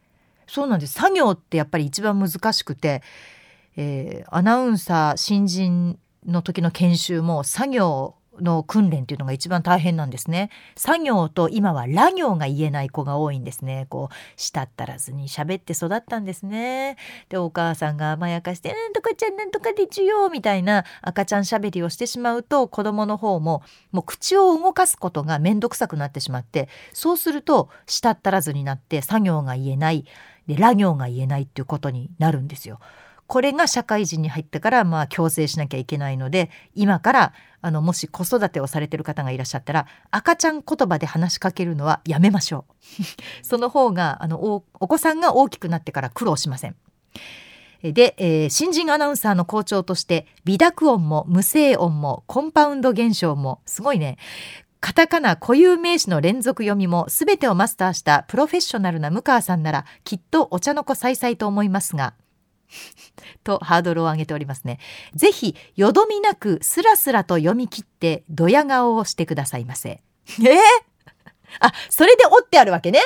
[0.46, 0.94] そうなんです。
[0.94, 3.02] 作業ってやっぱり一番難しくて、
[3.76, 10.50] えー、アナウンサー新人の時の研修も作業の訓練っていうのが一番大変なんですね。
[10.76, 13.86] 作業と今はラ行が言えない子が多いんですね。
[13.88, 16.96] こう、したったらずに喋って育ったんですね。
[17.28, 23.62] で、お母さんが甘やかして、なんとかちゃんなんとかでちゅよみたいな赤ちゃん喋りをしてしまうと、子供の方も、
[23.92, 30.04] もう口を動かすことがめんどくさくなってしまって、そうすると、したったらずになって作業が言えない、
[30.46, 32.80] で、ラ行が言えないっていうことになるんですよ。
[33.32, 43.02] これが社会人に入ってからまあ強制しなきゃいけないので今からあのもし子育てをされてる方がいらっしゃったら赤ちゃん言葉で話しかけるのはやめましょう。
[43.42, 44.38] その方があの
[44.74, 46.76] お子さんが大きくなってから苦労しません。
[47.82, 54.18] で、えー、新人アナウンサーの校長として微濁音も無声音もコンパウンド現象もすごいね。
[54.80, 62.12] カタカナ固有名詞の連続読みも全てをマスターしたプロフェッショナルな向川さんならきっとお茶の子さいさいと思いますが
[63.44, 64.78] とハードルを上げておりますね。
[65.14, 69.90] ぜひ、よどみなくスラスラと読み切ってドヤ顔をしてくださいませ。
[70.40, 70.58] えー、
[71.60, 73.00] あ、それで折ってあるわけね。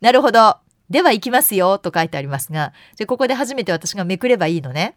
[0.00, 0.56] なるほど。
[0.90, 4.96] では行きますよと書いてありますが、じゃここで初めて私がめくればいいのね。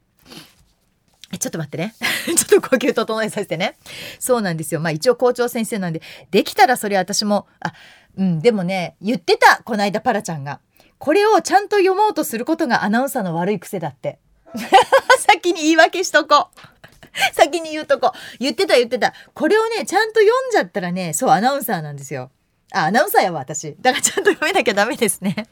[1.37, 1.95] ちょっと待ってね。
[2.25, 3.77] ちょっと呼吸整えさせてね。
[4.19, 4.79] そうなんですよ。
[4.79, 7.73] まあ一応校長先生なんで、できたらそれ私も、あ、
[8.17, 10.59] うん、でもね、言ってた、この間パラちゃんが。
[11.01, 14.19] これをちゃんと読もうとすることがアナウンサーの悪い癖だって。
[15.17, 16.59] 先に言い訳しとこう。
[17.33, 18.13] 先に言うとこ。
[18.39, 19.11] 言ってた言ってた。
[19.33, 22.29] これをね、ちゃんと読んじゃったらね、そう、アナウンサーなんですよ。
[22.71, 23.75] あ、アナウンサーやわ、私。
[23.81, 25.47] だからちゃんと読めなきゃダメですね。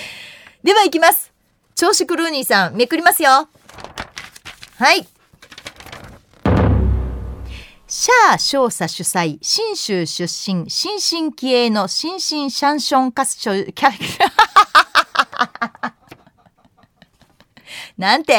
[0.64, 1.30] では行きます。
[1.74, 3.50] 調子クルーニーさん、めくりますよ。
[4.78, 5.06] はい。
[7.86, 13.92] シャー少佐主催、新州出身、新進気鋭の新進シャンションカスチョ、キャ、
[17.98, 18.34] なんて？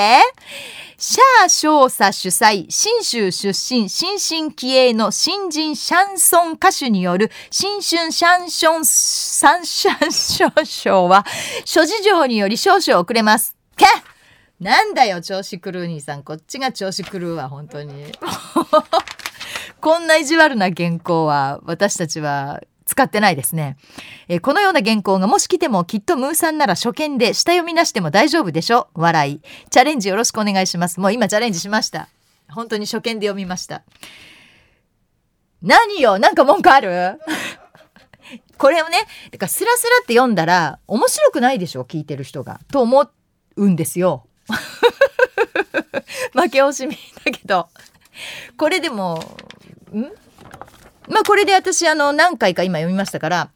[0.99, 11.24] シャー少佐主催、新州出身、新進気鋭の新人シャンソン歌手による新春シャンション、サンシャンション賞は、
[11.66, 13.55] 諸事情により少々遅れます。
[13.76, 13.86] け
[14.60, 16.24] なんだよ、調子狂う兄さん。
[16.24, 18.12] こっちが調子狂うわ、本当に。
[19.80, 23.78] こんな意地悪な原稿は、私たちは使ってないですね。
[24.28, 28.88] えー、このような原稿がもし来てもきっとムーさんなら初見で下読みなしでも大丈夫でしょ？
[28.96, 29.42] 笑い。
[29.70, 31.00] チャレンジよろしくお願いします。
[31.00, 32.08] もう今チャレンジしました。
[32.50, 33.84] 本当に初見で読みました。
[35.62, 36.18] 何よ？
[36.18, 37.20] なんか文句ある？
[38.58, 38.98] これをね、
[39.32, 41.84] だからスラスラって読んだら面白くないでしょ？
[41.84, 42.60] 聞いてる人が。
[42.72, 43.10] と思
[43.58, 44.28] うんですよ。
[46.34, 47.68] 負け惜しみだけど。
[48.58, 49.16] これでも、
[49.94, 50.06] ん？
[51.08, 53.51] まあこれで私あの何回か今読みましたから、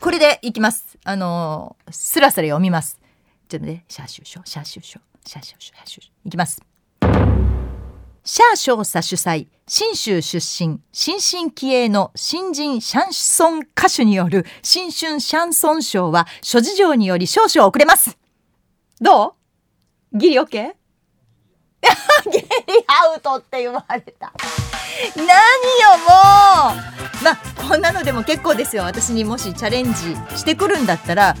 [0.00, 0.98] これでいきます。
[1.04, 2.98] あのー、スラスラ読みます。
[3.48, 6.06] ちょっとね、シャーシューショー、シャーシューショー、シャーシューショー、シャーシュー。
[6.24, 6.62] いきます。
[8.26, 18.16] シャー少佐主催、新州出身、新進気鋭の新人シャンソン歌手による新春シャンソン賞は諸事情により少々遅れます。
[18.98, 19.36] ど
[20.12, 20.18] う？
[20.18, 20.74] ギリオッケー？
[22.32, 22.46] ギリ
[22.86, 24.32] アウトって言われた。
[25.16, 25.32] 何よ
[25.98, 26.80] も
[27.20, 27.24] う。
[27.24, 27.38] まあ
[27.68, 28.82] こんなのでも結構ですよ。
[28.82, 29.92] 私にもしチャレンジ
[30.36, 31.36] してくるんだったら